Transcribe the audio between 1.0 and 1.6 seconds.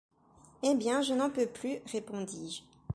je n’en peux